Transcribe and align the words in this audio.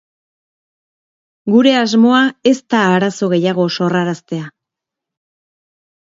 Gure 1.55 1.73
asmoa 1.81 2.21
ez 2.53 2.55
da 2.75 2.81
arazo 2.95 3.31
gehiago 3.35 3.67
sorraraztea. 3.77 4.51